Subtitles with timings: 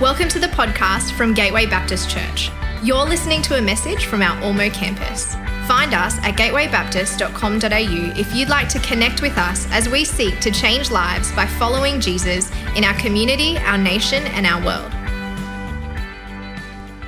[0.00, 2.50] Welcome to the podcast from Gateway Baptist Church.
[2.82, 5.36] You're listening to a message from our Ormeau campus.
[5.66, 10.50] Find us at gatewaybaptist.com.au if you'd like to connect with us as we seek to
[10.50, 14.92] change lives by following Jesus in our community, our nation, and our world.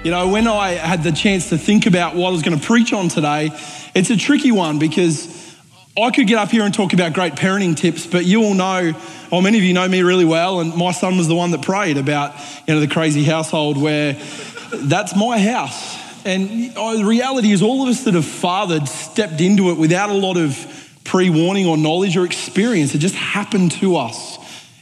[0.03, 2.67] You know, when I had the chance to think about what I was going to
[2.67, 3.51] preach on today,
[3.95, 5.38] it's a tricky one because
[6.03, 8.93] I could get up here and talk about great parenting tips, but you all know,
[9.33, 11.63] or many of you know me really well, and my son was the one that
[11.63, 12.35] prayed about,
[12.67, 14.17] you know, the crazy household where
[14.73, 15.97] that's my house.
[16.25, 20.15] And the reality is, all of us that have fathered stepped into it without a
[20.15, 20.57] lot of
[21.05, 22.95] pre warning or knowledge or experience.
[22.95, 24.37] It just happened to us.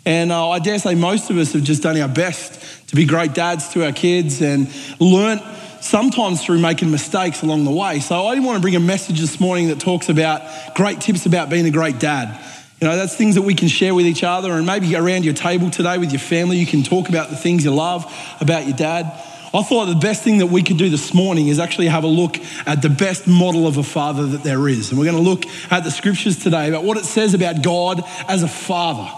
[0.04, 3.04] And uh, I dare say most of us have just done our best to be
[3.04, 4.68] great dads to our kids and
[5.00, 5.42] learnt
[5.86, 8.00] sometimes through making mistakes along the way.
[8.00, 10.42] So I want to bring a message this morning that talks about
[10.74, 12.42] great tips about being a great dad.
[12.80, 15.32] You know, that's things that we can share with each other, and maybe around your
[15.32, 18.04] table today with your family, you can talk about the things you love
[18.40, 19.06] about your dad.
[19.54, 22.08] I thought the best thing that we could do this morning is actually have a
[22.08, 24.90] look at the best model of a father that there is.
[24.90, 28.02] And we're going to look at the scriptures today about what it says about God
[28.28, 29.10] as a father.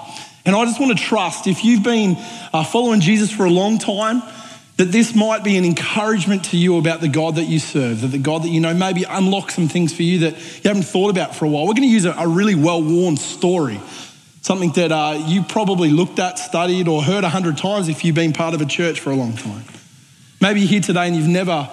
[0.44, 2.16] And I just want to trust if you've been
[2.52, 4.22] uh, following Jesus for a long time,
[4.78, 8.08] that this might be an encouragement to you about the God that you serve, that
[8.08, 11.10] the God that you know maybe unlock some things for you that you haven't thought
[11.10, 11.64] about for a while.
[11.66, 13.80] We're going to use a, a really well worn story,
[14.40, 18.14] something that uh, you probably looked at, studied, or heard a hundred times if you've
[18.14, 19.64] been part of a church for a long time.
[20.40, 21.68] Maybe you're here today and you've never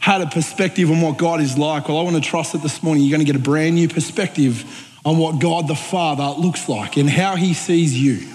[0.00, 1.88] had a perspective on what God is like.
[1.88, 3.88] Well, I want to trust that this morning you're going to get a brand new
[3.88, 4.64] perspective
[5.04, 8.26] on what God the Father looks like and how he sees you.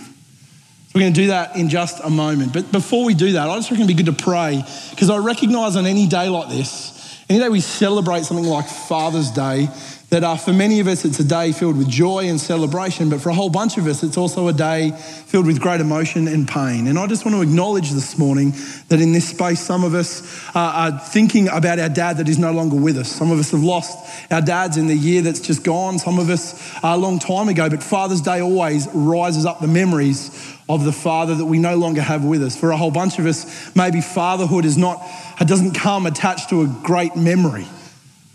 [0.93, 2.53] We're going to do that in just a moment.
[2.53, 5.17] But before we do that, I just reckon it'd be good to pray because I
[5.17, 9.69] recognize on any day like this, any day we celebrate something like Father's Day,
[10.13, 13.19] that uh, for many of us it's a day filled with joy and celebration, but
[13.19, 16.47] for a whole bunch of us it's also a day filled with great emotion and
[16.47, 16.85] pain.
[16.85, 18.53] And I just want to acknowledge this morning
[18.89, 20.21] that in this space, some of us
[20.53, 23.11] are thinking about our dad that is no longer with us.
[23.11, 25.97] Some of us have lost our dads in the year that's just gone.
[25.97, 30.29] Some of us a long time ago, but Father's Day always rises up the memories
[30.69, 32.55] of the father that we no longer have with us.
[32.55, 35.03] For a whole bunch of us, maybe fatherhood is not,
[35.39, 37.65] doesn't come attached to a great memory.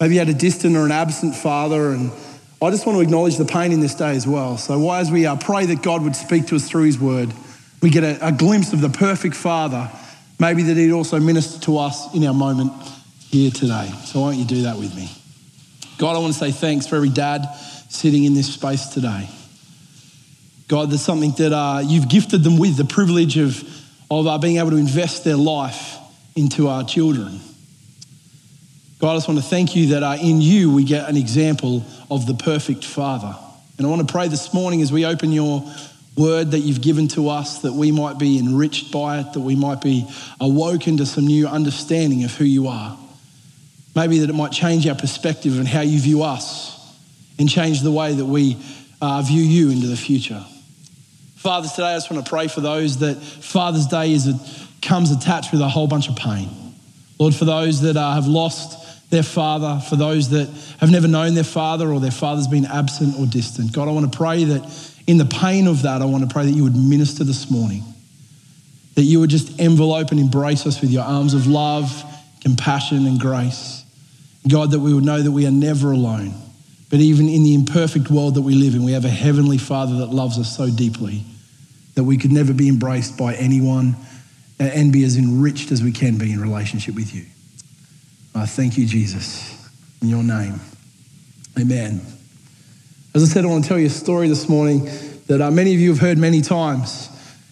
[0.01, 2.13] Maybe you had a distant or an absent father, and
[2.63, 4.57] I just want to acknowledge the pain in this day as well.
[4.57, 7.33] So, why, as we uh, pray that God would speak to us through His Word,
[7.83, 9.91] we get a, a glimpse of the perfect Father,
[10.39, 12.73] maybe that He'd also minister to us in our moment
[13.31, 13.91] here today.
[14.05, 15.11] So, why don't you do that with me?
[15.99, 17.45] God, I want to say thanks for every dad
[17.89, 19.29] sitting in this space today.
[20.69, 23.65] God, there's something that uh, you've gifted them with the privilege of,
[24.11, 25.97] of uh, being able to invest their life
[26.37, 27.41] into our children.
[28.99, 31.85] God, I just want to thank you that uh, in you we get an example
[32.11, 33.33] of the perfect Father.
[33.77, 35.63] And I want to pray this morning as we open your
[36.17, 39.55] word that you've given to us that we might be enriched by it, that we
[39.55, 40.05] might be
[40.41, 42.99] awoken to some new understanding of who you are.
[43.95, 46.75] Maybe that it might change our perspective and how you view us
[47.39, 48.57] and change the way that we
[49.01, 50.45] uh, view you into the future.
[51.37, 54.41] Fathers, today I just want to pray for those that Father's Day is a,
[54.83, 56.49] comes attached with a whole bunch of pain.
[57.21, 60.49] Lord, for those that uh, have lost their father, for those that
[60.81, 63.73] have never known their father or their father's been absent or distant.
[63.73, 66.45] God, I want to pray that in the pain of that, I want to pray
[66.45, 67.83] that you would minister this morning,
[68.95, 72.05] that you would just envelope and embrace us with your arms of love,
[72.43, 73.85] compassion, and grace.
[74.47, 76.35] God, that we would know that we are never alone.
[76.91, 79.97] But even in the imperfect world that we live in, we have a heavenly Father
[79.99, 81.25] that loves us so deeply
[81.95, 83.97] that we could never be embraced by anyone
[84.59, 87.25] and be as enriched as we can be in relationship with you.
[88.35, 89.69] I thank you, Jesus,
[90.01, 90.61] in your name.
[91.59, 92.01] Amen.
[93.15, 94.89] As I said, I want to tell you a story this morning
[95.27, 97.09] that uh, many of you have heard many times.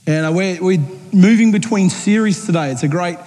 [0.06, 2.70] And uh, we're, we're moving between series today.
[2.70, 3.18] It's a great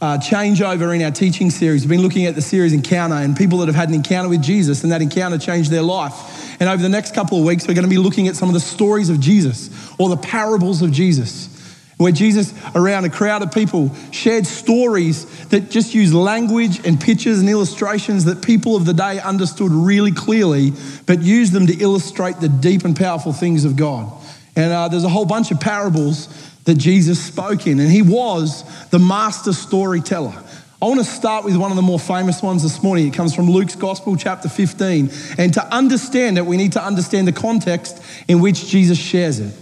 [0.00, 1.82] uh, changeover in our teaching series.
[1.82, 4.42] We've been looking at the series Encounter and people that have had an encounter with
[4.42, 6.60] Jesus and that encounter changed their life.
[6.60, 8.54] And over the next couple of weeks, we're going to be looking at some of
[8.54, 11.53] the stories of Jesus or the parables of Jesus
[11.96, 17.40] where Jesus, around a crowd of people, shared stories that just used language and pictures
[17.40, 20.72] and illustrations that people of the day understood really clearly,
[21.06, 24.10] but used them to illustrate the deep and powerful things of God.
[24.56, 26.28] And uh, there's a whole bunch of parables
[26.64, 30.34] that Jesus spoke in, and he was the master storyteller.
[30.82, 33.06] I want to start with one of the more famous ones this morning.
[33.06, 35.10] It comes from Luke's Gospel, chapter 15.
[35.38, 39.54] And to understand it, we need to understand the context in which Jesus shares it.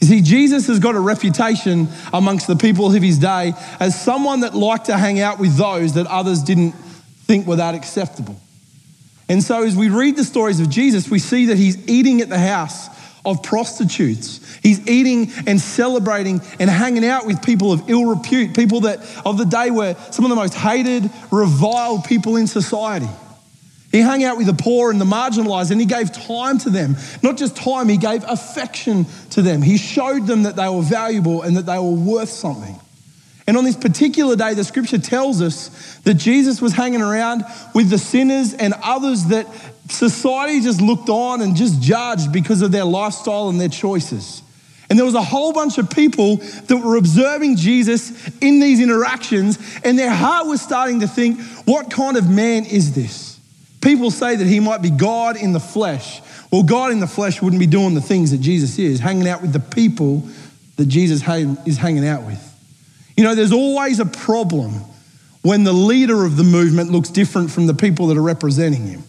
[0.00, 4.40] You see, Jesus has got a reputation amongst the people of his day as someone
[4.40, 6.72] that liked to hang out with those that others didn't
[7.26, 8.40] think were that acceptable.
[9.28, 12.28] And so, as we read the stories of Jesus, we see that he's eating at
[12.28, 12.88] the house
[13.26, 14.40] of prostitutes.
[14.62, 19.36] He's eating and celebrating and hanging out with people of ill repute, people that of
[19.36, 23.08] the day were some of the most hated, reviled people in society.
[23.90, 26.96] He hung out with the poor and the marginalized and he gave time to them.
[27.22, 29.62] Not just time, he gave affection to them.
[29.62, 32.78] He showed them that they were valuable and that they were worth something.
[33.46, 37.44] And on this particular day, the scripture tells us that Jesus was hanging around
[37.74, 39.46] with the sinners and others that
[39.88, 44.42] society just looked on and just judged because of their lifestyle and their choices.
[44.90, 49.58] And there was a whole bunch of people that were observing Jesus in these interactions,
[49.82, 53.27] and their heart was starting to think, what kind of man is this?
[53.80, 56.20] People say that he might be God in the flesh.
[56.50, 59.42] Well, God in the flesh wouldn't be doing the things that Jesus is, hanging out
[59.42, 60.28] with the people
[60.76, 61.22] that Jesus
[61.66, 62.44] is hanging out with.
[63.16, 64.72] You know, there's always a problem
[65.42, 69.02] when the leader of the movement looks different from the people that are representing him.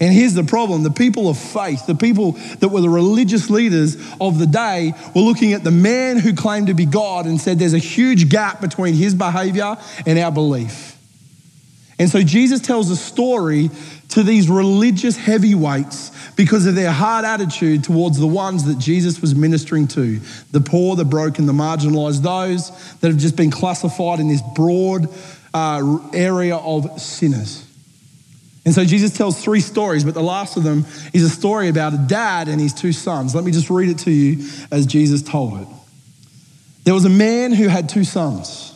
[0.00, 3.96] And here's the problem the people of faith, the people that were the religious leaders
[4.20, 7.58] of the day, were looking at the man who claimed to be God and said
[7.58, 9.76] there's a huge gap between his behavior
[10.06, 10.97] and our belief.
[11.98, 13.70] And so Jesus tells a story
[14.10, 19.34] to these religious heavyweights because of their hard attitude towards the ones that Jesus was
[19.34, 20.20] ministering to
[20.52, 25.08] the poor, the broken, the marginalized, those that have just been classified in this broad
[25.52, 27.64] uh, area of sinners.
[28.64, 31.94] And so Jesus tells three stories, but the last of them is a story about
[31.94, 33.34] a dad and his two sons.
[33.34, 35.68] Let me just read it to you as Jesus told it.
[36.84, 38.67] There was a man who had two sons.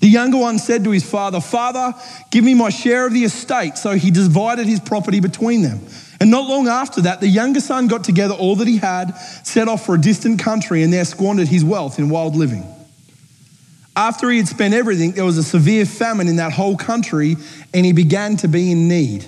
[0.00, 1.94] The younger one said to his father, Father,
[2.30, 3.76] give me my share of the estate.
[3.76, 5.80] So he divided his property between them.
[6.20, 9.12] And not long after that, the younger son got together all that he had,
[9.44, 12.64] set off for a distant country, and there squandered his wealth in wild living.
[13.94, 17.36] After he had spent everything, there was a severe famine in that whole country,
[17.74, 19.26] and he began to be in need.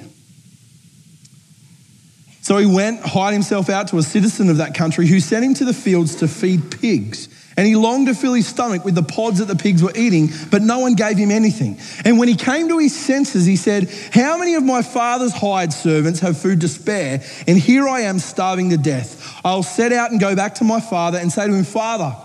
[2.42, 5.54] So he went, hired himself out to a citizen of that country who sent him
[5.54, 7.28] to the fields to feed pigs.
[7.56, 10.31] And he longed to fill his stomach with the pods that the pigs were eating,
[10.50, 11.78] but no one gave him anything.
[12.04, 15.72] And when he came to his senses, he said, How many of my father's hired
[15.72, 17.22] servants have food to spare?
[17.46, 19.40] And here I am starving to death.
[19.44, 22.16] I'll set out and go back to my father and say to him, Father,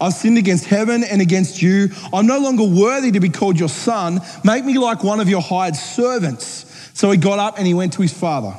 [0.00, 1.88] I've sinned against heaven and against you.
[2.12, 4.20] I'm no longer worthy to be called your son.
[4.44, 6.66] Make me like one of your hired servants.
[6.94, 8.54] So he got up and he went to his father.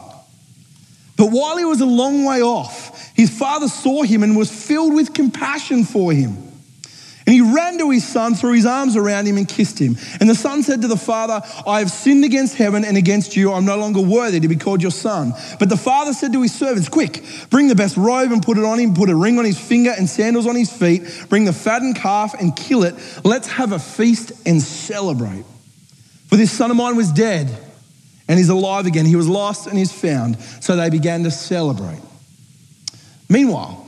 [1.15, 4.95] But while he was a long way off, his father saw him and was filled
[4.95, 6.38] with compassion for him.
[7.27, 9.98] And he ran to his son, threw his arms around him, and kissed him.
[10.21, 13.51] And the son said to the father, I have sinned against heaven and against you.
[13.51, 15.33] I'm no longer worthy to be called your son.
[15.60, 18.63] But the father said to his servants, Quick, bring the best robe and put it
[18.63, 21.51] on him, put a ring on his finger and sandals on his feet, bring the
[21.51, 22.95] fattened calf and kill it.
[23.25, 25.44] Let's have a feast and celebrate.
[26.27, 27.54] For this son of mine was dead
[28.30, 29.06] and he's alive again.
[29.06, 30.39] He was lost and he's found.
[30.62, 32.00] So they began to celebrate.
[33.30, 33.86] Meanwhile,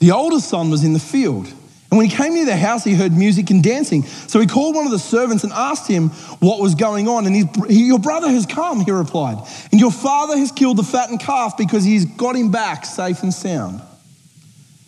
[0.00, 1.46] the older son was in the field.
[1.94, 4.02] And when he came near the house, he heard music and dancing.
[4.02, 6.08] So he called one of the servants and asked him
[6.40, 7.24] what was going on.
[7.24, 9.38] And he, Your brother has come, he replied.
[9.70, 13.32] And your father has killed the fattened calf because he's got him back safe and
[13.32, 13.80] sound.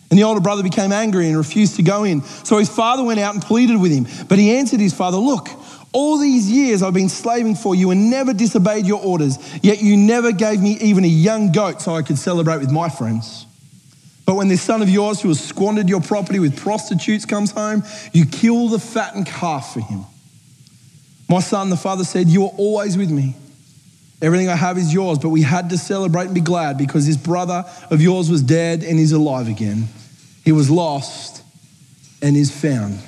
[0.09, 2.23] And the older brother became angry and refused to go in.
[2.23, 4.05] So his father went out and pleaded with him.
[4.27, 5.47] But he answered his father, Look,
[5.93, 9.97] all these years I've been slaving for you and never disobeyed your orders, yet you
[9.97, 13.46] never gave me even a young goat so I could celebrate with my friends.
[14.27, 17.83] But when this son of yours who has squandered your property with prostitutes comes home,
[18.11, 20.05] you kill the fattened calf for him.
[21.29, 23.37] My son, the father said, You are always with me.
[24.21, 27.15] Everything I have is yours, but we had to celebrate and be glad because this
[27.15, 29.87] brother of yours was dead and is alive again.
[30.43, 31.41] He was lost
[32.21, 32.99] and is found.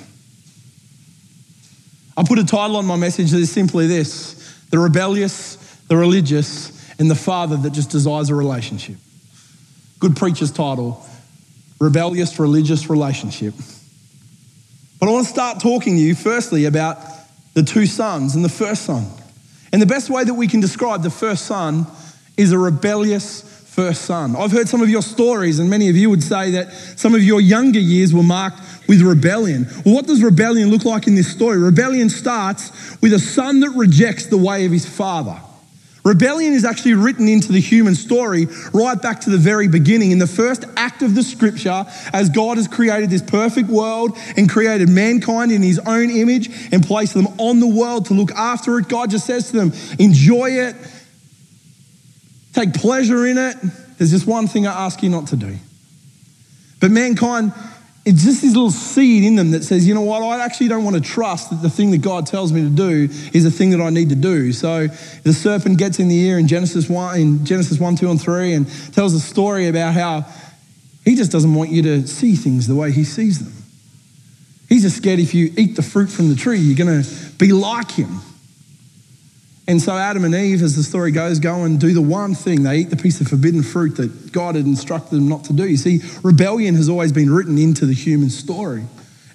[2.16, 5.56] I put a title on my message that is simply this the rebellious,
[5.88, 8.96] the religious, and the father that just desires a relationship.
[9.98, 11.06] Good preacher's title
[11.80, 13.54] rebellious religious relationship.
[15.00, 16.98] But I want to start talking to you firstly about
[17.54, 19.06] the two sons and the first son.
[19.72, 21.86] And the best way that we can describe the first son
[22.36, 24.36] is a rebellious first son.
[24.36, 27.22] I've heard some of your stories, and many of you would say that some of
[27.22, 29.66] your younger years were marked with rebellion.
[29.84, 31.56] Well, what does rebellion look like in this story?
[31.56, 35.40] Rebellion starts with a son that rejects the way of his father.
[36.04, 40.12] Rebellion is actually written into the human story right back to the very beginning.
[40.12, 44.48] In the first act of the scripture, as God has created this perfect world and
[44.48, 48.78] created mankind in his own image and placed them on the world to look after
[48.78, 50.76] it, God just says to them, enjoy it,
[52.54, 53.56] take pleasure in it.
[53.98, 55.56] There's just one thing I ask you not to do.
[56.80, 57.52] But mankind
[58.04, 60.84] it's just this little seed in them that says, you know what, I actually don't
[60.84, 63.70] want to trust that the thing that God tells me to do is the thing
[63.70, 64.52] that I need to do.
[64.52, 68.20] So the serpent gets in the ear in Genesis 1, in Genesis 1, 2, and
[68.20, 70.24] 3, and tells a story about how
[71.04, 73.52] He just doesn't want you to see things the way he sees them.
[74.68, 77.52] He's just scared if you eat the fruit from the tree, you're going to be
[77.52, 78.20] like him.
[79.70, 82.64] And so Adam and Eve, as the story goes, go and do the one thing.
[82.64, 85.64] They eat the piece of forbidden fruit that God had instructed them not to do.
[85.64, 88.82] You see, rebellion has always been written into the human story.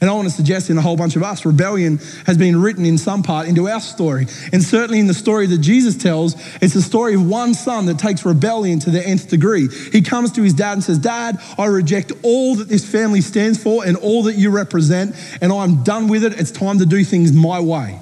[0.02, 2.86] And I want to suggest in a whole bunch of us, rebellion has been written
[2.86, 4.28] in some part into our story.
[4.52, 7.98] And certainly in the story that Jesus tells, it's the story of one son that
[7.98, 9.70] takes rebellion to the nth degree.
[9.94, 13.64] He comes to his dad and says, Dad, I reject all that this family stands
[13.64, 16.38] for and all that you represent, and I'm done with it.
[16.38, 18.02] It's time to do things my way.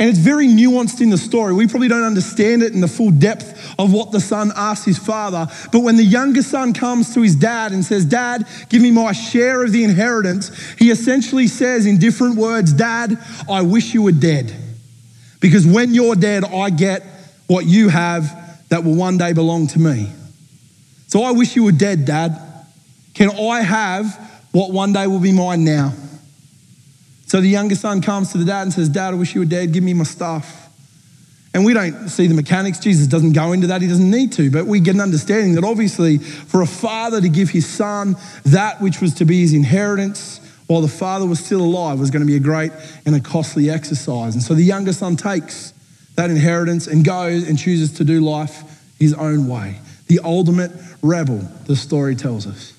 [0.00, 1.52] And it's very nuanced in the story.
[1.54, 4.98] We probably don't understand it in the full depth of what the son asks his
[4.98, 5.48] father.
[5.72, 9.10] But when the younger son comes to his dad and says, Dad, give me my
[9.10, 13.18] share of the inheritance, he essentially says in different words, Dad,
[13.50, 14.54] I wish you were dead.
[15.40, 17.02] Because when you're dead, I get
[17.48, 20.12] what you have that will one day belong to me.
[21.08, 22.38] So I wish you were dead, Dad.
[23.14, 24.14] Can I have
[24.52, 25.92] what one day will be mine now?
[27.28, 29.46] So the younger son comes to the dad and says, Dad, I wish you were
[29.46, 29.72] dead.
[29.72, 30.70] Give me my stuff.
[31.52, 32.78] And we don't see the mechanics.
[32.78, 33.82] Jesus doesn't go into that.
[33.82, 34.50] He doesn't need to.
[34.50, 38.16] But we get an understanding that obviously, for a father to give his son
[38.46, 42.20] that which was to be his inheritance while the father was still alive was going
[42.20, 42.72] to be a great
[43.04, 44.34] and a costly exercise.
[44.34, 45.74] And so the younger son takes
[46.14, 48.62] that inheritance and goes and chooses to do life
[48.98, 49.80] his own way.
[50.06, 52.72] The ultimate rebel, the story tells us.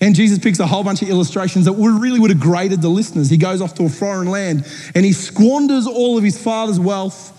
[0.00, 3.30] And Jesus picks a whole bunch of illustrations that really would have grated the listeners.
[3.30, 4.64] He goes off to a foreign land
[4.94, 7.34] and he squanders all of his father's wealth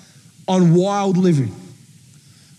[0.48, 1.56] on wild living.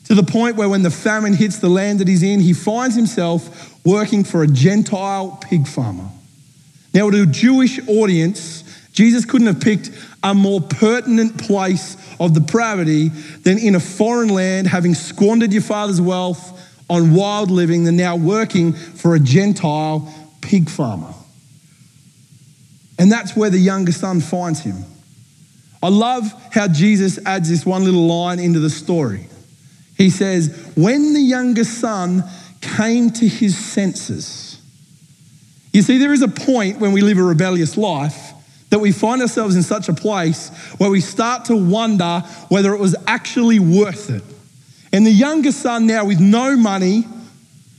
[0.07, 2.97] To the point where when the famine hits the land that he's in, he finds
[2.97, 6.09] himself working for a Gentile pig farmer.
[6.93, 9.91] Now, to a Jewish audience, Jesus couldn't have picked
[10.23, 16.01] a more pertinent place of depravity than in a foreign land, having squandered your father's
[16.01, 16.60] wealth
[16.91, 21.15] on wild living than now working for a Gentile pig farmer.
[22.99, 24.85] And that's where the younger son finds him.
[25.83, 29.29] I love how Jesus adds this one little line into the story.
[29.97, 32.25] He says, When the younger son
[32.61, 34.61] came to his senses.
[35.73, 38.33] You see, there is a point when we live a rebellious life
[38.71, 42.81] that we find ourselves in such a place where we start to wonder whether it
[42.81, 44.23] was actually worth it.
[44.93, 47.05] And the younger son, now with no money,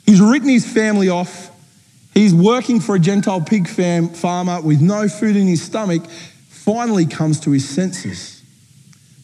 [0.05, 1.49] he's written his family off.
[2.13, 6.03] He's working for a Gentile pig fam- farmer with no food in his stomach,
[6.49, 8.41] finally comes to his senses.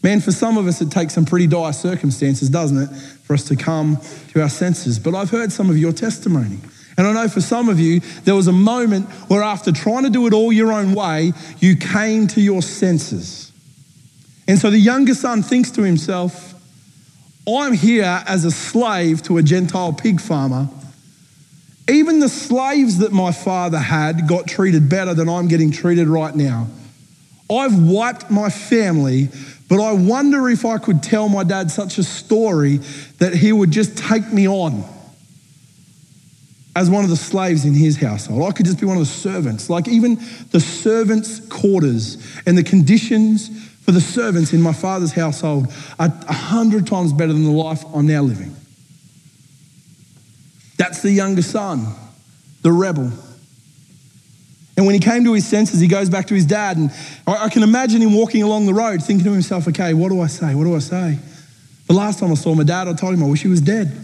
[0.04, 2.88] Man, for some of us, it takes some pretty dire circumstances, doesn't it,
[3.24, 3.98] for us to come
[4.30, 5.00] to our senses.
[5.00, 6.60] But I've heard some of your testimony.
[6.98, 10.10] And I know for some of you, there was a moment where after trying to
[10.10, 13.52] do it all your own way, you came to your senses.
[14.48, 16.56] And so the younger son thinks to himself,
[17.48, 20.68] I'm here as a slave to a Gentile pig farmer.
[21.90, 26.36] Even the slaves that my father had got treated better than I'm getting treated right
[26.36, 26.68] now.
[27.50, 29.30] I've wiped my family,
[29.70, 32.82] but I wonder if I could tell my dad such a story
[33.20, 34.84] that he would just take me on
[36.76, 38.44] as one of the slaves in his household.
[38.44, 39.70] I could just be one of the servants.
[39.70, 40.20] Like even
[40.52, 43.50] the servants' quarters and the conditions
[43.88, 47.86] for the servants in my father's household are a hundred times better than the life
[47.96, 48.54] I'm now living.
[50.76, 51.88] That's the younger son,
[52.64, 53.10] the rebel.
[54.76, 56.76] And when he came to his senses, he goes back to his dad.
[56.76, 56.92] And
[57.26, 60.28] I can imagine him walking along the road thinking to himself, okay, what do I
[60.28, 60.54] say?
[60.54, 61.18] What do I say?
[61.88, 63.98] The last time I saw my dad, I told him I wish he was dead.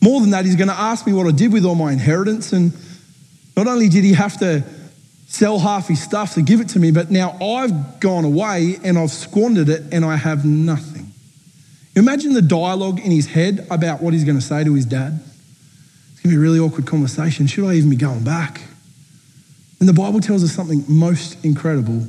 [0.00, 2.52] More than that, he's going to ask me what I did with all my inheritance.
[2.52, 2.72] And
[3.56, 4.62] not only did he have to
[5.28, 8.98] sell half his stuff to give it to me, but now I've gone away and
[8.98, 11.12] I've squandered it and I have nothing.
[11.94, 15.20] Imagine the dialogue in his head about what he's going to say to his dad.
[16.12, 17.46] It's going to be a really awkward conversation.
[17.46, 18.62] Should I even be going back?
[19.80, 22.06] And the Bible tells us something most incredible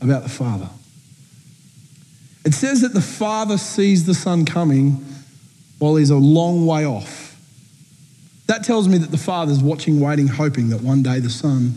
[0.00, 0.68] about the Father.
[2.44, 5.04] It says that the Father sees the Son coming
[5.78, 7.36] while he's a long way off.
[8.46, 11.74] That tells me that the Father's watching, waiting, hoping that one day the Son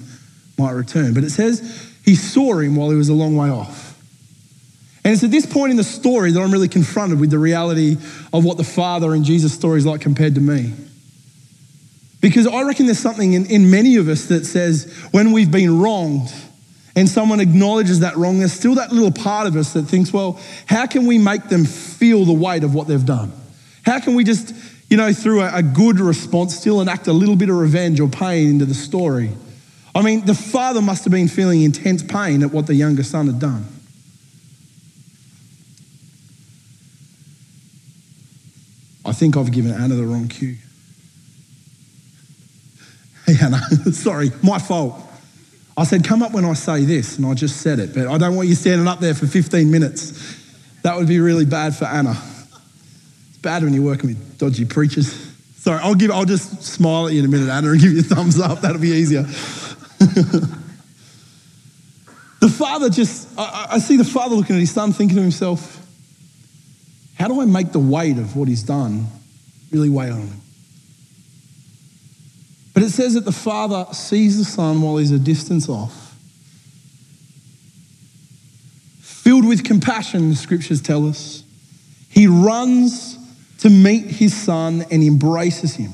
[0.58, 1.14] might return.
[1.14, 3.92] But it says he saw him while he was a long way off.
[5.04, 7.98] And it's at this point in the story that I'm really confronted with the reality
[8.34, 10.74] of what the Father in Jesus' story is like compared to me.
[12.22, 15.82] Because I reckon there's something in, in many of us that says when we've been
[15.82, 16.32] wronged
[16.96, 20.40] and someone acknowledges that wrong, there's still that little part of us that thinks, well,
[20.68, 23.32] how can we make them feel the weight of what they've done?
[23.84, 24.54] How can we just,
[24.88, 28.08] you know, through a, a good response, still enact a little bit of revenge or
[28.08, 29.32] pain into the story?
[29.94, 33.28] I mean, the father must have been feeling intense pain at what the younger son
[33.28, 33.66] had done.
[39.04, 40.58] I think I've given Anna the wrong cue.
[43.28, 43.62] Hey, Hannah,
[43.94, 45.00] sorry, my fault.
[45.78, 48.18] I said, come up when I say this, and I just said it, but I
[48.18, 50.38] don't want you standing up there for 15 minutes.
[50.82, 52.20] That would be really bad for Anna.
[53.30, 55.14] It's bad when you're working with dodgy preachers.
[55.58, 56.10] Sorry, I'll give.
[56.12, 58.62] I'll just smile at you in a minute, Anna, and give you a thumbs up.
[58.62, 59.26] That'll be easier.
[62.40, 65.78] The father just, I, I see the father looking at his son, thinking to himself,
[67.16, 69.06] how do I make the weight of what he's done
[69.72, 70.42] really weigh on him?
[72.74, 76.16] But it says that the father sees the son while he's a distance off.
[79.02, 81.44] Filled with compassion, the scriptures tell us,
[82.10, 83.18] he runs
[83.60, 85.92] to meet his son and embraces him.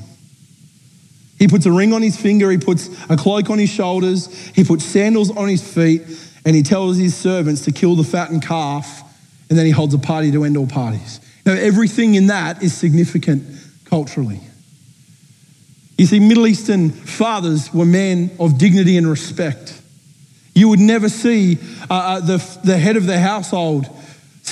[1.38, 4.64] He puts a ring on his finger, he puts a cloak on his shoulders, he
[4.64, 6.02] puts sandals on his feet,
[6.44, 9.02] and he tells his servants to kill the fattened calf,
[9.48, 11.20] and then he holds a party to end all parties.
[11.46, 13.44] Now, everything in that is significant
[13.84, 14.40] culturally.
[15.96, 19.80] You see, Middle Eastern fathers were men of dignity and respect.
[20.54, 23.86] You would never see uh, uh, the, the head of the household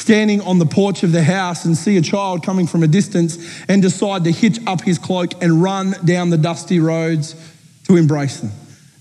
[0.07, 3.61] standing on the porch of the house and see a child coming from a distance
[3.69, 7.35] and decide to hitch up his cloak and run down the dusty roads
[7.83, 8.53] to embrace them.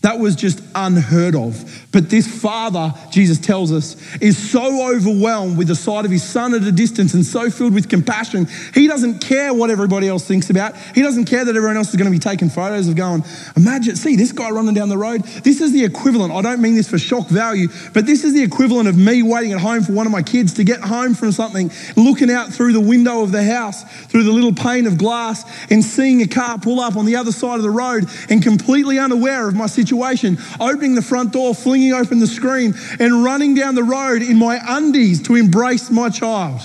[0.02, 1.85] That was just unheard of.
[1.96, 6.54] But this father, Jesus tells us, is so overwhelmed with the sight of his son
[6.54, 10.50] at a distance and so filled with compassion, he doesn't care what everybody else thinks
[10.50, 10.76] about.
[10.94, 13.24] He doesn't care that everyone else is going to be taking photos of going,
[13.56, 15.24] imagine, see this guy running down the road.
[15.24, 16.34] This is the equivalent.
[16.34, 19.54] I don't mean this for shock value, but this is the equivalent of me waiting
[19.54, 22.74] at home for one of my kids to get home from something, looking out through
[22.74, 26.60] the window of the house, through the little pane of glass, and seeing a car
[26.60, 30.38] pull up on the other side of the road and completely unaware of my situation
[30.60, 34.60] opening the front door, flinging open the screen, and running down the road in my
[34.66, 36.62] undies to embrace my child.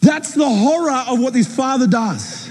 [0.00, 2.47] That's the horror of what this father does.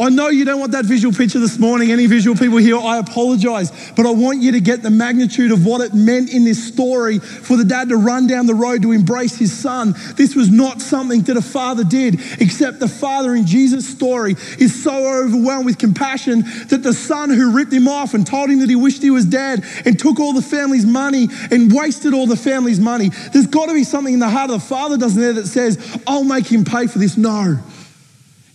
[0.00, 1.92] I know you don't want that visual picture this morning.
[1.92, 3.70] Any visual people here, I apologize.
[3.94, 7.18] But I want you to get the magnitude of what it meant in this story
[7.18, 9.94] for the dad to run down the road to embrace his son.
[10.16, 14.82] This was not something that a father did, except the father in Jesus' story is
[14.82, 18.70] so overwhelmed with compassion that the son who ripped him off and told him that
[18.70, 22.36] he wished he was dead and took all the family's money and wasted all the
[22.36, 23.10] family's money.
[23.32, 26.00] There's got to be something in the heart of the father, doesn't there, that says,
[26.06, 27.18] I'll make him pay for this.
[27.18, 27.58] No.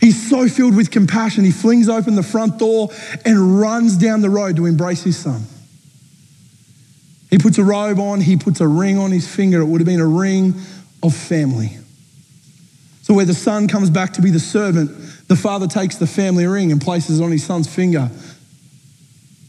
[0.05, 2.91] He's so filled with compassion, he flings open the front door
[3.25, 5.41] and runs down the road to embrace his son.
[7.31, 9.61] He puts a robe on, he puts a ring on his finger.
[9.61, 10.53] It would have been a ring
[11.01, 11.75] of family.
[13.01, 14.91] So, where the son comes back to be the servant,
[15.27, 18.11] the father takes the family ring and places it on his son's finger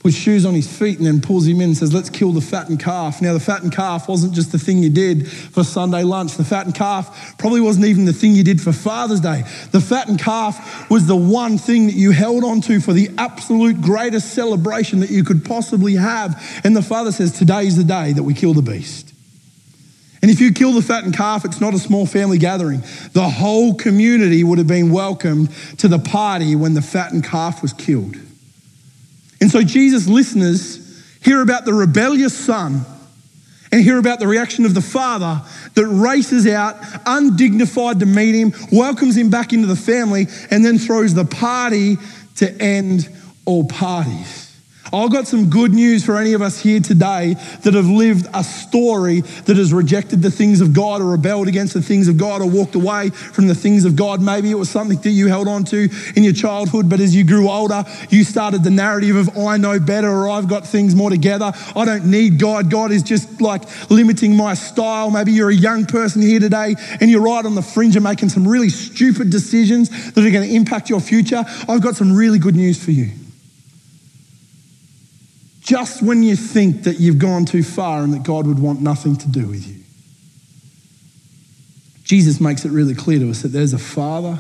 [0.07, 2.41] puts shoes on his feet and then pulls him in and says, Let's kill the
[2.41, 3.21] fattened calf.
[3.21, 6.37] Now, the fattened calf wasn't just the thing you did for Sunday lunch.
[6.37, 9.43] The fattened calf probably wasn't even the thing you did for Father's Day.
[9.73, 13.81] The fattened calf was the one thing that you held on to for the absolute
[13.81, 16.41] greatest celebration that you could possibly have.
[16.63, 19.13] And the father says, Today's the day that we kill the beast.
[20.23, 22.85] And if you kill the fattened calf, it's not a small family gathering.
[23.13, 27.73] The whole community would have been welcomed to the party when the fattened calf was
[27.73, 28.15] killed.
[29.47, 32.85] And so Jesus' listeners hear about the rebellious son
[33.71, 35.41] and hear about the reaction of the father
[35.75, 36.75] that races out
[37.07, 41.97] undignified to meet him, welcomes him back into the family, and then throws the party
[42.35, 43.09] to end
[43.45, 44.46] all parties.
[44.93, 48.45] I've got some good news for any of us here today that have lived a
[48.45, 52.41] story that has rejected the things of God or rebelled against the things of God
[52.41, 54.23] or walked away from the things of God.
[54.23, 57.25] Maybe it was something that you held on to in your childhood, but as you
[57.25, 61.11] grew older, you started the narrative of, I know better or I've got things more
[61.11, 61.53] together.
[61.75, 62.71] I don't need God.
[62.71, 65.11] God is just like limiting my style.
[65.11, 68.29] Maybe you're a young person here today and you're right on the fringe of making
[68.29, 71.45] some really stupid decisions that are going to impact your future.
[71.69, 73.11] I've got some really good news for you
[75.67, 79.17] just when you think that you've gone too far and that God would want nothing
[79.17, 79.83] to do with you.
[82.05, 84.39] Jesus makes it really clear to us that there's a Father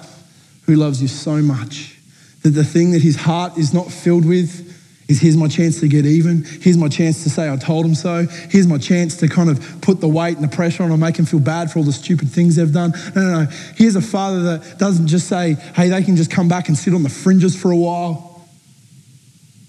[0.66, 1.98] who loves you so much
[2.42, 4.62] that the thing that his heart is not filled with
[5.08, 6.44] is here's my chance to get even.
[6.44, 8.26] Here's my chance to say I told him so.
[8.50, 11.16] Here's my chance to kind of put the weight and the pressure on and make
[11.16, 12.92] him feel bad for all the stupid things they've done.
[13.16, 13.50] No, no, no.
[13.74, 16.94] Here's a father that doesn't just say, hey, they can just come back and sit
[16.94, 18.35] on the fringes for a while.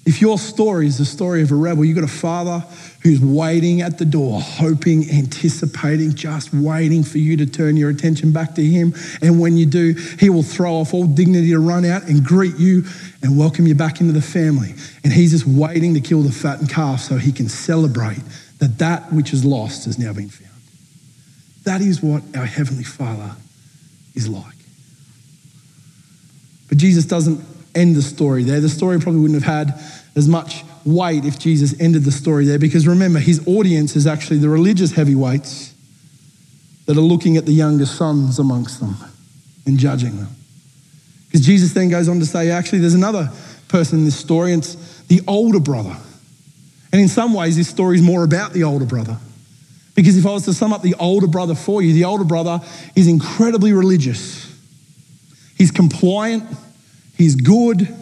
[0.08, 2.60] If your story is the story of a rebel, you've got a father
[3.02, 8.32] who's waiting at the door, hoping, anticipating, just waiting for you to turn your attention
[8.32, 8.96] back to him.
[9.22, 12.56] And when you do, he will throw off all dignity to run out and greet
[12.56, 12.86] you
[13.22, 14.76] and welcome you back into the family.
[15.04, 18.22] And he's just waiting to kill the fattened calf so he can celebrate
[18.60, 20.50] that that which is lost has now been found.
[21.66, 23.36] That is what our Heavenly Father
[24.16, 24.56] is like.
[26.70, 27.44] But Jesus doesn't
[27.78, 28.60] end the story there.
[28.60, 29.80] The story probably wouldn't have had
[30.18, 34.40] as much weight if Jesus ended the story there because remember, his audience is actually
[34.40, 35.76] the religious heavyweights
[36.88, 38.96] that are looking at the younger sons amongst them
[39.68, 40.30] and judging them.
[41.28, 43.30] Because Jesus then goes on to say, actually, there's another
[43.68, 45.96] person in this story, and it's the older brother.
[46.92, 49.18] And in some ways, this story is more about the older brother.
[49.94, 52.62] Because if I was to sum up the older brother for you, the older brother
[52.96, 54.50] is incredibly religious.
[55.58, 56.46] He's compliant,
[57.18, 57.94] he's good,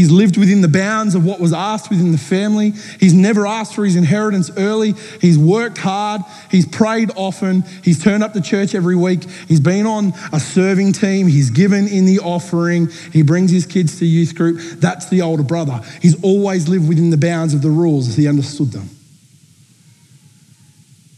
[0.00, 2.70] He's lived within the bounds of what was asked within the family.
[2.98, 4.94] He's never asked for his inheritance early.
[5.20, 6.22] He's worked hard.
[6.50, 7.64] He's prayed often.
[7.84, 9.28] He's turned up to church every week.
[9.46, 11.26] He's been on a serving team.
[11.26, 12.88] He's given in the offering.
[13.12, 14.80] He brings his kids to youth group.
[14.80, 15.82] That's the older brother.
[16.00, 18.88] He's always lived within the bounds of the rules as he understood them.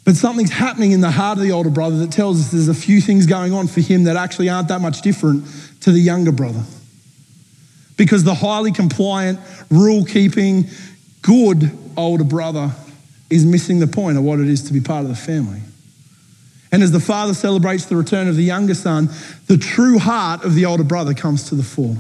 [0.05, 2.75] But something's happening in the heart of the older brother that tells us there's a
[2.75, 5.45] few things going on for him that actually aren't that much different
[5.83, 6.65] to the younger brother
[7.97, 9.39] because the highly compliant,
[9.71, 10.67] rule keeping,
[11.23, 12.73] good older brother
[13.31, 15.61] is missing the point of what it is to be part of the family.
[16.71, 19.11] And as the father celebrates the return of the younger son,
[19.47, 21.97] the true heart of the older brother comes to the fore.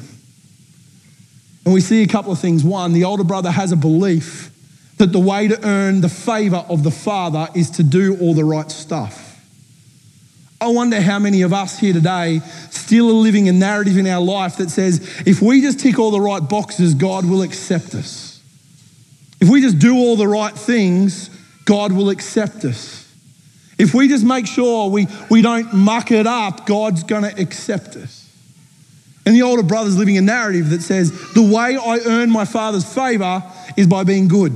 [1.64, 2.64] And we see a couple of things.
[2.64, 4.50] One, the older brother has a belief
[4.96, 8.44] that the way to earn the favor of the father is to do all the
[8.44, 9.21] right stuff.
[10.62, 12.38] I wonder how many of us here today
[12.70, 16.12] still are living a narrative in our life that says if we just tick all
[16.12, 18.40] the right boxes, God will accept us.
[19.40, 21.30] If we just do all the right things,
[21.64, 23.12] God will accept us.
[23.76, 27.96] If we just make sure we, we don't muck it up, God's going to accept
[27.96, 28.30] us.
[29.26, 32.84] And the older brother's living a narrative that says the way I earn my father's
[32.84, 33.42] favor
[33.76, 34.52] is by being good.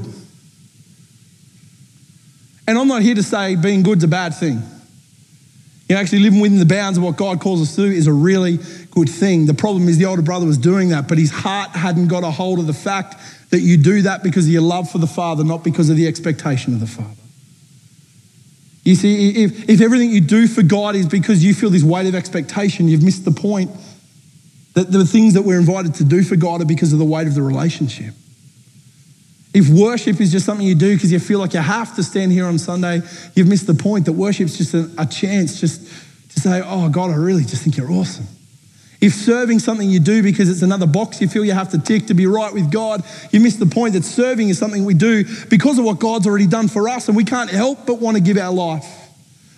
[2.69, 4.63] And I'm not here to say being good's a bad thing.
[5.89, 8.13] You know, actually living within the bounds of what God calls us to is a
[8.13, 8.59] really
[8.91, 9.47] good thing.
[9.47, 12.31] The problem is the older brother was doing that, but his heart hadn't got a
[12.31, 13.15] hold of the fact
[13.51, 16.09] that you do that because of your love for the Father, not because of the
[16.09, 17.11] expectation of the Father.
[18.83, 22.07] You see, if, if everything you do for God is because you feel this weight
[22.07, 23.71] of expectation, you've missed the point
[24.75, 27.27] that the things that we're invited to do for God are because of the weight
[27.27, 28.15] of the relationship.
[29.57, 32.31] If worship is just something you do because you feel like you have to stand
[32.31, 33.01] here on Sunday,
[33.35, 35.81] you've missed the point that worship's just a, a chance just
[36.35, 38.27] to say, oh, God, I really just think you're awesome.
[39.01, 42.09] If serving something you do because it's another box you feel you have to tick
[42.09, 45.25] to be right with God, you miss the point that serving is something we do
[45.49, 48.23] because of what God's already done for us, and we can't help but want to
[48.23, 49.06] give our life.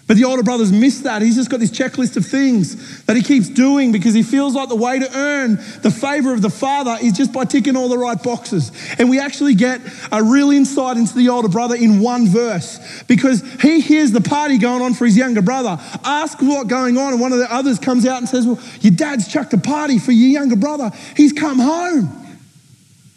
[0.08, 1.20] But the older brother's missed that.
[1.20, 4.70] He's just got this checklist of things that he keeps doing because he feels like
[4.70, 7.98] the way to earn the favor of the father is just by ticking all the
[7.98, 8.72] right boxes.
[8.98, 13.42] And we actually get a real insight into the older brother in one verse because
[13.60, 15.76] he hears the party going on for his younger brother.
[16.02, 18.94] Ask what's going on, and one of the others comes out and says, Well, your
[18.94, 20.90] dad's chucked a party for your younger brother.
[21.18, 22.08] He's come home.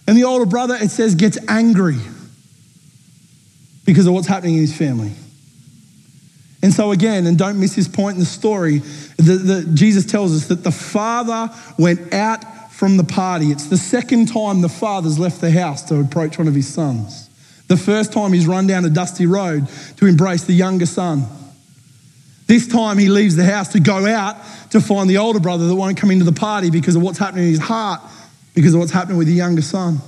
[0.08, 2.00] And the older brother, it says, gets angry
[3.86, 5.14] because of what's happening in his family.
[6.64, 8.80] And so, again, and don't miss his point in the story,
[9.18, 13.48] the, the, Jesus tells us that the father went out from the party.
[13.48, 17.30] It's the second time the father's left the house to approach one of his sons.
[17.68, 21.26] The first time he's run down a dusty road to embrace the younger son.
[22.48, 24.36] This time he leaves the house to go out
[24.72, 27.46] to find the older brother that won't come into the party because of what's happening
[27.46, 28.02] in his heart,
[28.54, 30.00] because of what's happening with the younger son.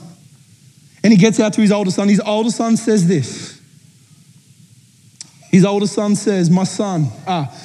[1.04, 2.10] And he gets out to his older son.
[2.10, 3.62] His older son says this
[5.54, 7.56] his older son says, My son, ah,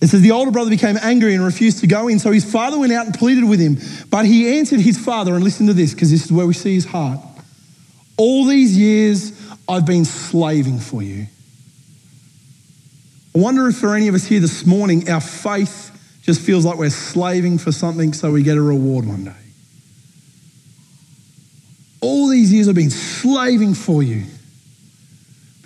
[0.00, 2.18] it says, the older brother became angry and refused to go in.
[2.18, 3.76] So his father went out and pleaded with him.
[4.08, 6.74] But he answered his father, and listen to this, because this is where we see
[6.74, 7.20] his heart.
[8.16, 11.26] All these years I've been slaving for you.
[13.34, 15.90] I wonder if for any of us here this morning, our faith
[16.22, 19.32] just feels like we're slaving for something so we get a reward one day.
[22.00, 24.24] All these years I've been slaving for you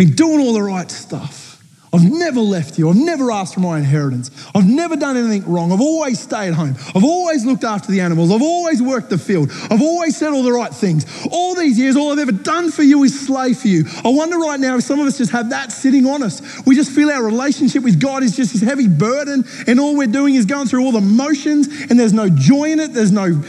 [0.00, 1.62] been doing all the right stuff.
[1.92, 2.88] I've never left you.
[2.88, 4.30] I've never asked for my inheritance.
[4.54, 5.72] I've never done anything wrong.
[5.72, 6.74] I've always stayed home.
[6.94, 8.30] I've always looked after the animals.
[8.30, 9.50] I've always worked the field.
[9.70, 11.04] I've always said all the right things.
[11.30, 13.84] All these years, all I've ever done for you is slay for you.
[14.02, 16.40] I wonder right now if some of us just have that sitting on us.
[16.64, 20.06] We just feel our relationship with God is just this heavy burden, and all we're
[20.06, 23.42] doing is going through all the motions, and there's no joy in it, there's no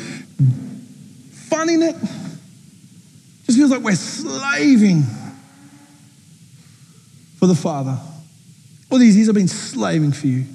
[1.47, 1.95] fun in it.
[1.95, 5.03] it just feels like we're slaving
[7.41, 7.97] for the Father.
[8.91, 10.45] All these years I've been slaving for you.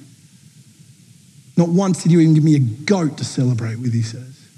[1.57, 4.49] Not once did you even give me a goat to celebrate with, he says.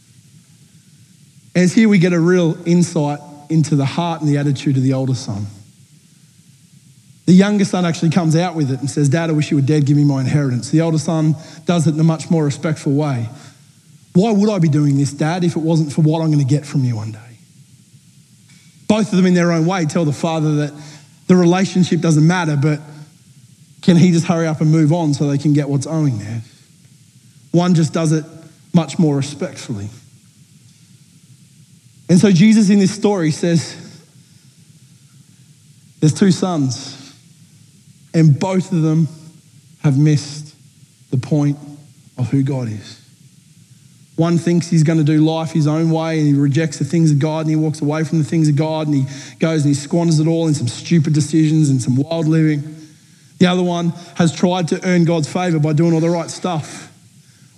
[1.54, 4.92] And here we get a real insight into the heart and the attitude of the
[4.92, 5.46] older son.
[7.24, 9.62] The younger son actually comes out with it and says, Dad, I wish you were
[9.62, 10.68] dead, give me my inheritance.
[10.70, 13.26] The older son does it in a much more respectful way.
[14.12, 16.54] Why would I be doing this, Dad, if it wasn't for what I'm going to
[16.54, 17.38] get from you one day?
[18.86, 20.74] Both of them, in their own way, tell the father that
[21.28, 22.80] the relationship doesn't matter, but
[23.82, 26.42] can he just hurry up and move on so they can get what's owing there?
[27.52, 28.24] One just does it
[28.74, 29.88] much more respectfully.
[32.08, 33.76] And so Jesus in this story says,
[36.00, 37.14] There's two sons,
[38.14, 39.08] and both of them
[39.82, 40.54] have missed
[41.10, 41.58] the point
[42.16, 42.97] of who God is.
[44.18, 47.12] One thinks he's going to do life his own way and he rejects the things
[47.12, 49.72] of God and he walks away from the things of God and he goes and
[49.72, 52.64] he squanders it all in some stupid decisions and some wild living.
[53.38, 56.92] The other one has tried to earn God's favor by doing all the right stuff.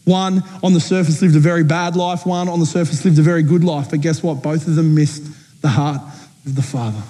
[0.05, 3.23] One on the surface lived a very bad life, one on the surface lived a
[3.23, 3.89] very good life.
[3.89, 4.43] But guess what?
[4.43, 6.03] Both of them missed the heart
[6.45, 7.03] of the Father.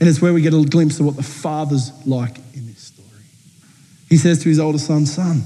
[0.00, 3.24] And it's where we get a glimpse of what the Father's like in this story.
[4.08, 5.44] He says to his older son, Son,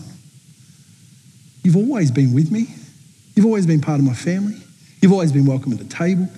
[1.65, 2.69] you've always been with me.
[3.35, 4.57] You've always been part of my family.
[5.01, 6.29] You've always been welcome at the table.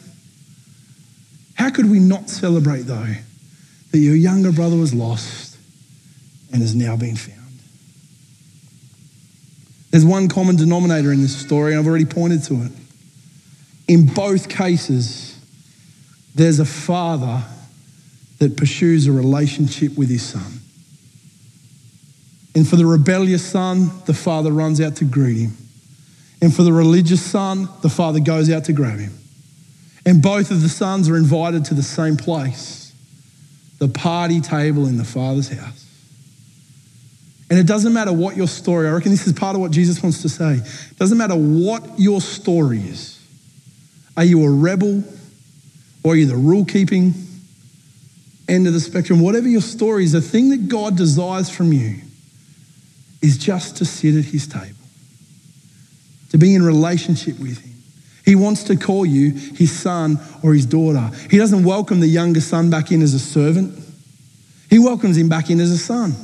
[1.55, 3.15] How could we not celebrate, though,
[3.91, 5.59] that your younger brother was lost
[6.53, 7.37] and has now been found?
[9.91, 12.73] There's one common denominator in this story, and I've already pointed to it.
[13.89, 15.39] In both cases,
[16.35, 17.43] there's a father
[18.39, 20.61] that pursues a relationship with his son.
[22.57, 25.53] And for the rebellious son, the father runs out to greet him.
[26.41, 29.13] And for the religious son, the father goes out to grab him.
[30.07, 32.95] And both of the sons are invited to the same place
[33.79, 35.85] the party table in the father's house.
[37.51, 40.03] And it doesn't matter what your story, I reckon this is part of what Jesus
[40.03, 40.55] wants to say.
[40.55, 43.21] It doesn't matter what your story is.
[44.17, 45.05] Are you a rebel
[46.03, 47.13] or are you the rule keeping
[48.49, 49.21] end of the spectrum?
[49.21, 51.97] Whatever your story is, the thing that God desires from you
[53.23, 54.77] is just to sit at his table,
[56.31, 57.73] to be in relationship with him.
[58.25, 61.11] He wants to call you his son or his daughter.
[61.31, 63.79] He doesn't welcome the younger son back in as a servant,
[64.69, 66.15] he welcomes him back in as a son.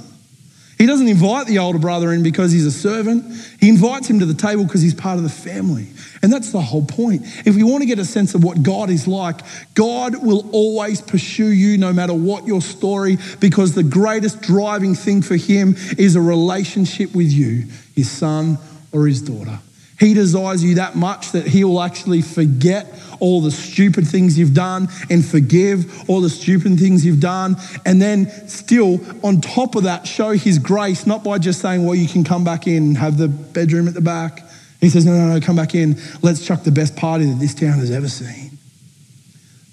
[0.82, 3.24] He doesn't invite the older brother in because he's a servant.
[3.60, 5.86] He invites him to the table because he's part of the family.
[6.22, 7.22] And that's the whole point.
[7.46, 9.42] If we want to get a sense of what God is like,
[9.74, 15.22] God will always pursue you no matter what your story, because the greatest driving thing
[15.22, 18.58] for him is a relationship with you, his son
[18.90, 19.60] or his daughter.
[20.02, 24.52] He desires you that much that he will actually forget all the stupid things you've
[24.52, 27.54] done and forgive all the stupid things you've done.
[27.86, 31.94] And then, still, on top of that, show his grace, not by just saying, well,
[31.94, 34.42] you can come back in have the bedroom at the back.
[34.80, 35.96] He says, no, no, no, come back in.
[36.20, 38.58] Let's chuck the best party that this town has ever seen.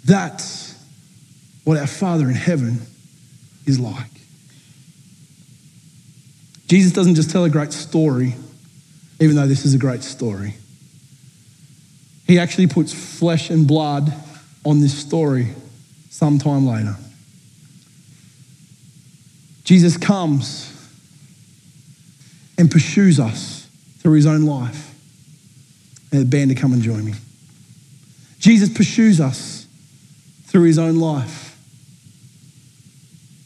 [0.06, 0.80] That's
[1.64, 2.82] what our Father in heaven
[3.66, 4.12] is like.
[6.68, 8.36] Jesus doesn't just tell a great story
[9.20, 10.56] even though this is a great story.
[12.28, 14.14] He actually puts flesh and blood
[14.66, 15.48] on this story
[16.10, 16.96] sometime later.
[19.64, 20.66] Jesus comes
[22.58, 23.68] and pursues us
[24.00, 24.94] through his own life.
[26.12, 27.14] And the band to come and join me.
[28.40, 29.68] Jesus pursues us
[30.46, 31.56] through his own life.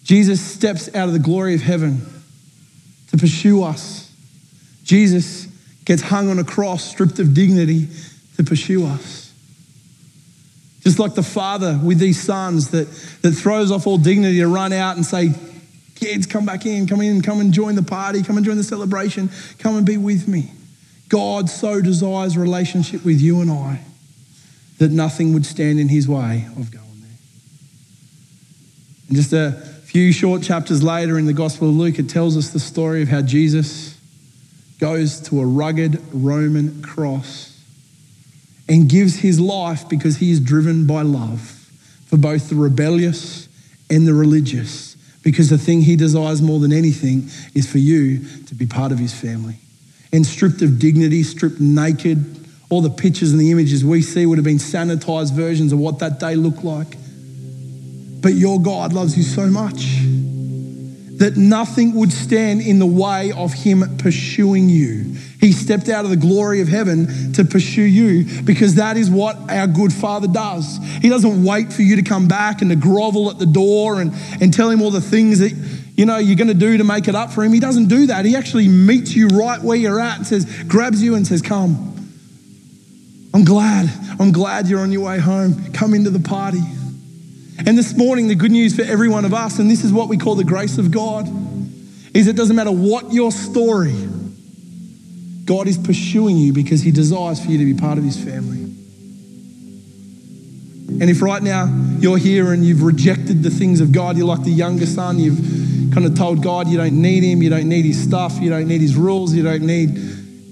[0.04, 2.06] Jesus steps out of the glory of heaven
[3.12, 4.12] to pursue us.
[4.84, 5.48] Jesus
[5.86, 7.88] gets hung on a cross, stripped of dignity
[8.38, 9.34] to pursue us.
[10.82, 12.88] Just like the father with these sons that,
[13.22, 15.32] that throws off all dignity to run out and say,
[15.96, 18.64] Kids, come back in, come in, come and join the party, come and join the
[18.64, 20.52] celebration, come and be with me.
[21.08, 23.82] God so desires relationship with you and I
[24.80, 27.18] that nothing would stand in his way of going there.
[29.08, 29.52] And just a
[29.86, 33.08] few short chapters later in the Gospel of Luke, it tells us the story of
[33.08, 33.93] how Jesus
[34.84, 37.58] goes to a rugged Roman cross
[38.68, 41.40] and gives his life because he is driven by love
[42.06, 43.48] for both the rebellious
[43.90, 44.98] and the religious.
[45.24, 49.00] Because the thing he desires more than anything is for you to be part of
[49.00, 49.56] his family.
[50.12, 54.38] And stripped of dignity, stripped naked, all the pictures and the images we see would
[54.38, 56.98] have been sanitized versions of what that day looked like.
[58.20, 60.04] But your God loves you so much
[61.24, 65.16] that nothing would stand in the way of him pursuing you.
[65.40, 69.38] He stepped out of the glory of heaven to pursue you because that is what
[69.50, 70.80] our good Father does.
[71.02, 74.14] He doesn't wait for you to come back and to grovel at the door and,
[74.42, 75.54] and tell him all the things that
[75.96, 77.54] you know you're going to do to make it up for him.
[77.54, 78.26] He doesn't do that.
[78.26, 81.90] He actually meets you right where you're at and says, grabs you and says, Come.
[83.34, 83.90] I'm glad.
[84.20, 85.72] I'm glad you're on your way home.
[85.72, 86.60] Come into the party.
[87.66, 90.10] And this morning, the good news for every one of us, and this is what
[90.10, 91.30] we call the grace of God,
[92.14, 93.96] is it doesn't matter what your story,
[95.46, 98.64] God is pursuing you because He desires for you to be part of His family.
[101.00, 104.44] And if right now you're here and you've rejected the things of God, you're like
[104.44, 107.86] the younger son, you've kind of told God you don't need Him, you don't need
[107.86, 109.90] His stuff, you don't need His rules, you don't need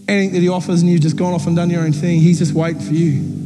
[0.08, 2.40] anything that He offers, and you've just gone off and done your own thing, He's
[2.40, 3.41] just waiting for you.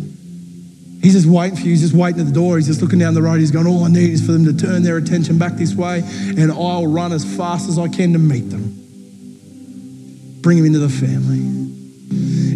[1.06, 1.70] He's just waiting for you.
[1.70, 2.58] He's just waiting at the door.
[2.58, 3.40] He's just looking down the road.
[3.40, 6.02] He's going, All I need is for them to turn their attention back this way,
[6.04, 8.74] and I'll run as fast as I can to meet them.
[10.42, 11.65] Bring them into the family.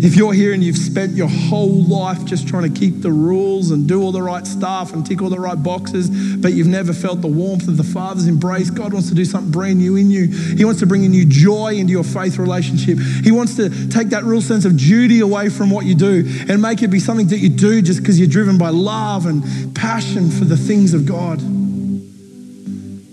[0.01, 3.71] If you're here and you've spent your whole life just trying to keep the rules
[3.71, 6.93] and do all the right stuff and tick all the right boxes, but you've never
[6.93, 10.09] felt the warmth of the Father's embrace, God wants to do something brand new in
[10.09, 10.27] you.
[10.27, 12.97] He wants to bring a new joy into your faith relationship.
[12.97, 16.61] He wants to take that real sense of duty away from what you do and
[16.61, 20.31] make it be something that you do just because you're driven by love and passion
[20.31, 21.39] for the things of God.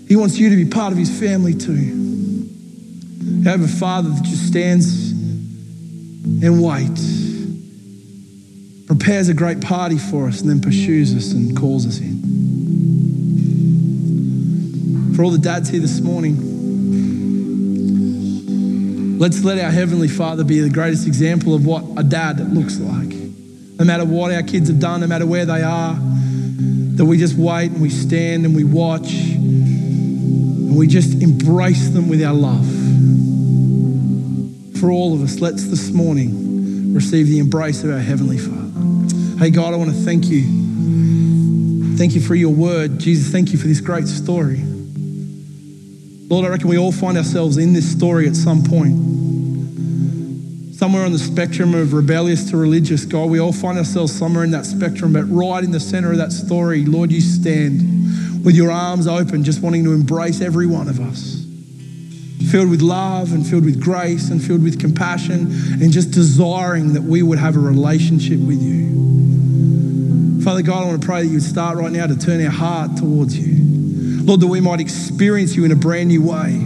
[0.07, 1.73] He wants you to be part of His family too.
[1.73, 5.06] You have a Father that just stands
[6.43, 6.99] and wait.
[8.87, 12.17] Prepares a great party for us and then pursues us and calls us in.
[15.15, 16.37] For all the dads here this morning,
[19.19, 23.13] let's let our Heavenly Father be the greatest example of what a dad looks like.
[23.79, 27.35] No matter what our kids have done, no matter where they are, that we just
[27.35, 32.65] wait and we stand and we watch and we just embrace them with our love
[34.77, 39.39] for all of us, let's this morning receive the embrace of our Heavenly Father.
[39.39, 41.97] Hey, God, I want to thank you.
[41.97, 42.99] Thank you for your word.
[42.99, 44.61] Jesus, thank you for this great story.
[46.29, 48.95] Lord, I reckon we all find ourselves in this story at some point.
[50.75, 54.51] Somewhere on the spectrum of rebellious to religious, God, we all find ourselves somewhere in
[54.51, 58.69] that spectrum, but right in the center of that story, Lord, you stand with your
[58.69, 61.36] arms open, just wanting to embrace every one of us
[62.49, 67.03] filled with love and filled with grace and filled with compassion and just desiring that
[67.03, 70.41] we would have a relationship with you.
[70.43, 72.51] Father God, I want to pray that you would start right now to turn our
[72.51, 74.23] heart towards you.
[74.23, 76.61] Lord, that we might experience you in a brand new way.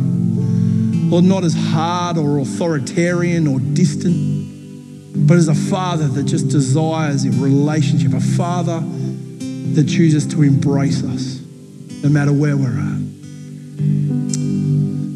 [1.10, 7.26] Lord, not as hard or authoritarian or distant, but as a father that just desires
[7.26, 8.82] a relationship, a father
[9.74, 11.42] that chooses to embrace us
[12.04, 14.31] no matter where we're at.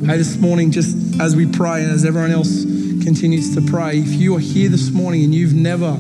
[0.06, 2.64] Hey, this morning, just as we pray and as everyone else
[3.04, 5.98] continues to pray, if you are here this morning and you've never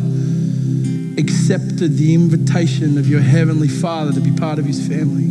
[1.20, 5.24] accepted the invitation of your Heavenly Father to be part of His family,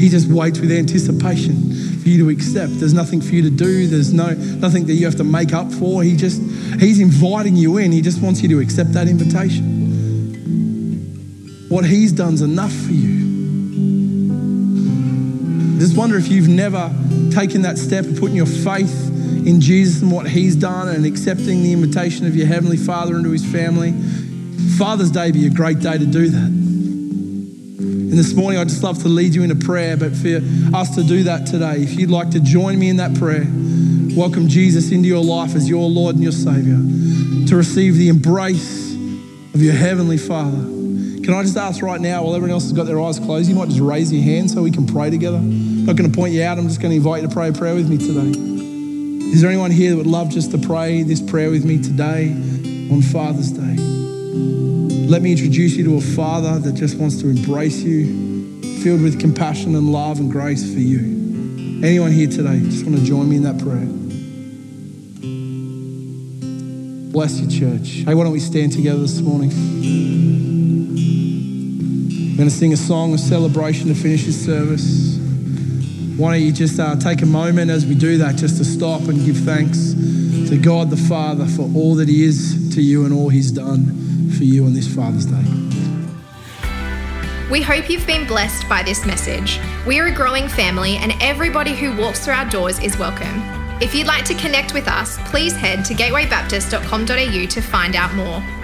[0.00, 2.80] He just waits with anticipation for you to accept.
[2.80, 5.70] There's nothing for you to do, there's no, nothing that you have to make up
[5.70, 6.02] for.
[6.02, 6.40] He just,
[6.80, 9.66] He's inviting you in, He just wants you to accept that invitation.
[11.68, 13.21] What He's done's enough for you.
[15.82, 16.94] Just wonder if you've never
[17.32, 19.08] taken that step of putting your faith
[19.44, 23.30] in Jesus and what He's done and accepting the invitation of your Heavenly Father into
[23.30, 23.90] His family,
[24.78, 26.46] Father's Day be a great day to do that.
[26.46, 30.40] And this morning, I'd just love to lead you in a prayer, but for
[30.72, 33.48] us to do that today, if you'd like to join me in that prayer,
[34.16, 36.78] welcome Jesus into your life as your Lord and your Savior,
[37.48, 38.94] to receive the embrace
[39.52, 40.81] of your Heavenly Father.
[41.22, 43.54] Can I just ask right now, while everyone else has got their eyes closed, you
[43.54, 45.36] might just raise your hand so we can pray together?
[45.36, 46.58] I'm not going to point you out.
[46.58, 48.36] I'm just going to invite you to pray a prayer with me today.
[49.30, 52.32] Is there anyone here that would love just to pray this prayer with me today
[52.90, 53.76] on Father's Day?
[55.06, 59.20] Let me introduce you to a Father that just wants to embrace you, filled with
[59.20, 61.84] compassion and love and grace for you.
[61.84, 63.86] Anyone here today, just want to join me in that prayer?
[67.12, 68.02] Bless you, church.
[68.06, 69.50] Hey, why don't we stand together this morning?
[72.42, 75.16] We're going to sing a song of celebration to finish this service
[76.16, 79.02] why don't you just uh, take a moment as we do that just to stop
[79.02, 79.94] and give thanks
[80.50, 84.30] to God the Father for all that He is to you and all He's done
[84.36, 85.44] for you on this Father's Day.
[87.48, 89.60] We hope you've been blessed by this message.
[89.86, 93.40] We are a growing family, and everybody who walks through our doors is welcome.
[93.80, 98.61] If you'd like to connect with us, please head to gatewaybaptist.com.au to find out more.